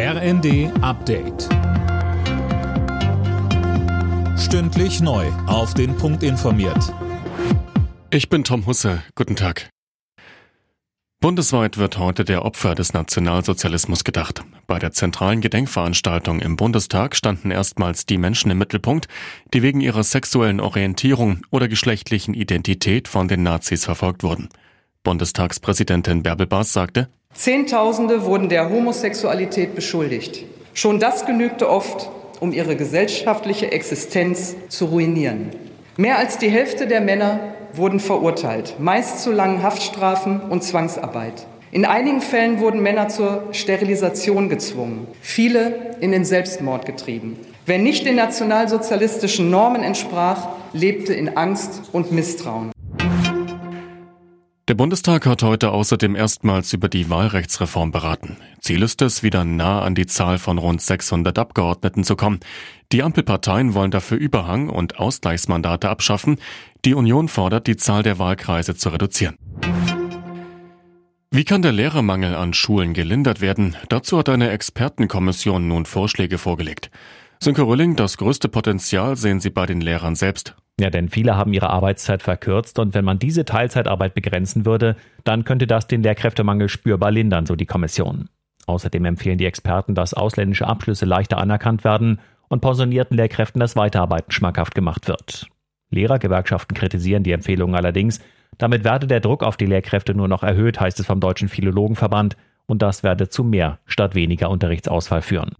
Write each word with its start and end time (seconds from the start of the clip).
RND 0.00 0.70
Update. 0.80 1.48
Stündlich 4.38 5.00
neu. 5.00 5.26
Auf 5.48 5.74
den 5.74 5.96
Punkt 5.96 6.22
informiert. 6.22 6.94
Ich 8.10 8.28
bin 8.28 8.44
Tom 8.44 8.64
Husse. 8.66 9.02
Guten 9.16 9.34
Tag. 9.34 9.70
Bundesweit 11.18 11.78
wird 11.78 11.98
heute 11.98 12.24
der 12.24 12.44
Opfer 12.44 12.76
des 12.76 12.94
Nationalsozialismus 12.94 14.04
gedacht. 14.04 14.44
Bei 14.68 14.78
der 14.78 14.92
zentralen 14.92 15.40
Gedenkveranstaltung 15.40 16.38
im 16.38 16.54
Bundestag 16.54 17.16
standen 17.16 17.50
erstmals 17.50 18.06
die 18.06 18.18
Menschen 18.18 18.52
im 18.52 18.58
Mittelpunkt, 18.58 19.08
die 19.52 19.62
wegen 19.62 19.80
ihrer 19.80 20.04
sexuellen 20.04 20.60
Orientierung 20.60 21.40
oder 21.50 21.66
geschlechtlichen 21.66 22.34
Identität 22.34 23.08
von 23.08 23.26
den 23.26 23.42
Nazis 23.42 23.84
verfolgt 23.84 24.22
wurden. 24.22 24.48
Bundestagspräsidentin 25.02 26.22
Bärbel 26.22 26.46
Baas 26.46 26.72
sagte, 26.72 27.08
Zehntausende 27.38 28.24
wurden 28.24 28.48
der 28.48 28.68
Homosexualität 28.68 29.76
beschuldigt. 29.76 30.44
Schon 30.74 30.98
das 30.98 31.24
genügte 31.24 31.70
oft, 31.70 32.10
um 32.40 32.52
ihre 32.52 32.74
gesellschaftliche 32.74 33.70
Existenz 33.70 34.56
zu 34.68 34.86
ruinieren. 34.86 35.50
Mehr 35.96 36.18
als 36.18 36.38
die 36.38 36.50
Hälfte 36.50 36.88
der 36.88 37.00
Männer 37.00 37.54
wurden 37.74 38.00
verurteilt, 38.00 38.74
meist 38.80 39.22
zu 39.22 39.30
langen 39.30 39.62
Haftstrafen 39.62 40.40
und 40.40 40.64
Zwangsarbeit. 40.64 41.46
In 41.70 41.84
einigen 41.84 42.22
Fällen 42.22 42.58
wurden 42.58 42.82
Männer 42.82 43.08
zur 43.08 43.44
Sterilisation 43.52 44.48
gezwungen, 44.48 45.06
viele 45.20 45.96
in 46.00 46.10
den 46.10 46.24
Selbstmord 46.24 46.86
getrieben. 46.86 47.38
Wer 47.66 47.78
nicht 47.78 48.04
den 48.04 48.16
nationalsozialistischen 48.16 49.48
Normen 49.48 49.84
entsprach, 49.84 50.48
lebte 50.72 51.14
in 51.14 51.36
Angst 51.36 51.82
und 51.92 52.10
Misstrauen. 52.10 52.72
Der 54.68 54.74
Bundestag 54.74 55.24
hat 55.24 55.42
heute 55.42 55.70
außerdem 55.70 56.14
erstmals 56.14 56.74
über 56.74 56.90
die 56.90 57.08
Wahlrechtsreform 57.08 57.90
beraten. 57.90 58.36
Ziel 58.60 58.82
ist 58.82 59.00
es, 59.00 59.22
wieder 59.22 59.46
nah 59.46 59.80
an 59.80 59.94
die 59.94 60.04
Zahl 60.04 60.36
von 60.36 60.58
rund 60.58 60.82
600 60.82 61.38
Abgeordneten 61.38 62.04
zu 62.04 62.16
kommen. 62.16 62.40
Die 62.92 63.02
Ampelparteien 63.02 63.72
wollen 63.72 63.90
dafür 63.90 64.18
Überhang- 64.18 64.68
und 64.68 64.98
Ausgleichsmandate 64.98 65.88
abschaffen. 65.88 66.36
Die 66.84 66.92
Union 66.92 67.28
fordert, 67.28 67.66
die 67.66 67.78
Zahl 67.78 68.02
der 68.02 68.18
Wahlkreise 68.18 68.74
zu 68.76 68.90
reduzieren. 68.90 69.38
Wie 71.30 71.44
kann 71.44 71.62
der 71.62 71.72
Lehrermangel 71.72 72.34
an 72.34 72.52
Schulen 72.52 72.92
gelindert 72.92 73.40
werden? 73.40 73.74
Dazu 73.88 74.18
hat 74.18 74.28
eine 74.28 74.50
Expertenkommission 74.50 75.66
nun 75.66 75.86
Vorschläge 75.86 76.36
vorgelegt. 76.36 76.90
Sönke 77.40 77.62
Rülling, 77.62 77.94
das 77.94 78.16
größte 78.16 78.48
Potenzial 78.48 79.16
sehen 79.16 79.38
Sie 79.38 79.50
bei 79.50 79.64
den 79.64 79.80
Lehrern 79.80 80.16
selbst. 80.16 80.56
Ja, 80.80 80.90
denn 80.90 81.08
viele 81.08 81.36
haben 81.36 81.52
ihre 81.52 81.70
Arbeitszeit 81.70 82.22
verkürzt 82.22 82.78
und 82.78 82.94
wenn 82.94 83.04
man 83.04 83.18
diese 83.18 83.44
Teilzeitarbeit 83.44 84.14
begrenzen 84.14 84.66
würde, 84.66 84.96
dann 85.24 85.44
könnte 85.44 85.66
das 85.66 85.86
den 85.86 86.02
Lehrkräftemangel 86.02 86.68
spürbar 86.68 87.10
lindern, 87.10 87.46
so 87.46 87.56
die 87.56 87.66
Kommission. 87.66 88.28
Außerdem 88.66 89.04
empfehlen 89.04 89.38
die 89.38 89.46
Experten, 89.46 89.94
dass 89.94 90.14
ausländische 90.14 90.66
Abschlüsse 90.66 91.06
leichter 91.06 91.38
anerkannt 91.38 91.84
werden 91.84 92.20
und 92.48 92.60
pensionierten 92.60 93.16
Lehrkräften 93.16 93.60
das 93.60 93.76
Weiterarbeiten 93.76 94.30
schmackhaft 94.30 94.74
gemacht 94.74 95.08
wird. 95.08 95.46
Lehrergewerkschaften 95.90 96.76
kritisieren 96.76 97.22
die 97.22 97.32
Empfehlungen 97.32 97.74
allerdings. 97.74 98.20
Damit 98.58 98.84
werde 98.84 99.06
der 99.06 99.20
Druck 99.20 99.42
auf 99.42 99.56
die 99.56 99.66
Lehrkräfte 99.66 100.14
nur 100.14 100.28
noch 100.28 100.42
erhöht, 100.42 100.80
heißt 100.80 101.00
es 101.00 101.06
vom 101.06 101.20
Deutschen 101.20 101.48
Philologenverband, 101.48 102.36
und 102.66 102.82
das 102.82 103.02
werde 103.02 103.28
zu 103.28 103.44
mehr 103.44 103.78
statt 103.86 104.14
weniger 104.14 104.50
Unterrichtsausfall 104.50 105.22
führen. 105.22 105.52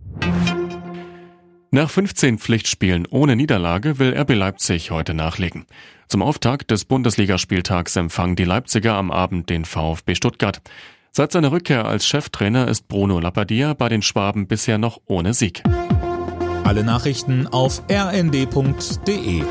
Nach 1.70 1.91
15 1.91 2.38
Pflichtspielen 2.38 3.06
ohne 3.11 3.36
Niederlage 3.36 3.98
will 3.98 4.16
RB 4.19 4.34
Leipzig 4.34 4.91
heute 4.91 5.12
nachlegen. 5.12 5.66
Zum 6.08 6.22
Auftakt 6.22 6.70
des 6.70 6.86
Bundesligaspieltags 6.86 7.94
empfangen 7.97 8.36
die 8.36 8.44
Leipziger 8.44 8.94
am 8.94 9.10
Abend 9.10 9.50
den 9.50 9.66
VfB 9.66 10.14
Stuttgart. 10.14 10.62
Seit 11.12 11.33
seiner 11.33 11.52
Rückkehr 11.52 11.84
als 11.84 12.06
Cheftrainer 12.06 12.69
ist 12.69 12.88
Bruno 12.88 13.20
Lappadia 13.20 13.75
bei 13.75 13.91
den 13.91 14.00
Schwaben 14.00 14.47
bisher 14.47 14.78
noch 14.78 15.02
ohne 15.05 15.34
Sieg. 15.34 15.62
Alle 16.64 16.84
Nachrichten 16.84 17.47
auf 17.47 17.82
rnd.de 17.91 19.42